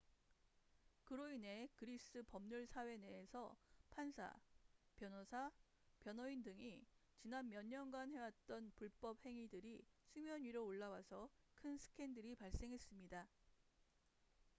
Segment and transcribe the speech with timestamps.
[1.03, 3.55] 그로 인해 그리스 법률 사회 내에서
[3.91, 4.33] 판사
[4.95, 5.51] 변호사
[5.99, 6.83] 변호인 등이
[7.19, 13.29] 지난 몇 년간 해왔던 불법 행위들이 수면 위로 올라와서 큰 스캔들이 발생했습니다